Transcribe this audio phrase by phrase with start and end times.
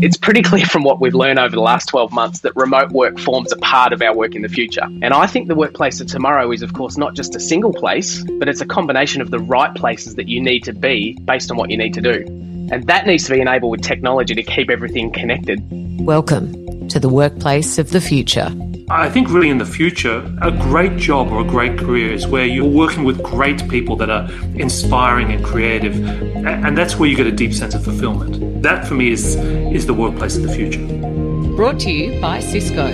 [0.00, 3.18] It's pretty clear from what we've learned over the last 12 months that remote work
[3.18, 4.82] forms a part of our work in the future.
[4.82, 8.24] And I think the workplace of tomorrow is, of course, not just a single place,
[8.38, 11.56] but it's a combination of the right places that you need to be based on
[11.56, 12.24] what you need to do.
[12.72, 15.62] And that needs to be enabled with technology to keep everything connected.
[16.04, 18.50] Welcome to the workplace of the future.
[18.90, 22.44] I think really in the future, a great job or a great career is where
[22.44, 25.94] you're working with great people that are inspiring and creative.
[26.46, 28.62] And that's where you get a deep sense of fulfillment.
[28.62, 30.84] That for me is, is the workplace of the future.
[31.56, 32.88] Brought to you by Cisco.